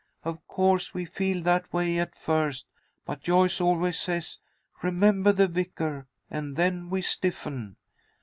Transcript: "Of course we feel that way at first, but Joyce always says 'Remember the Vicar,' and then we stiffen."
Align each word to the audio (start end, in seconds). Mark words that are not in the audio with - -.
"Of 0.23 0.47
course 0.47 0.95
we 0.95 1.05
feel 1.05 1.43
that 1.43 1.71
way 1.71 1.99
at 1.99 2.15
first, 2.15 2.65
but 3.05 3.21
Joyce 3.21 3.61
always 3.61 3.99
says 3.99 4.39
'Remember 4.81 5.31
the 5.31 5.47
Vicar,' 5.47 6.07
and 6.27 6.55
then 6.55 6.89
we 6.89 7.01
stiffen." 7.01 7.75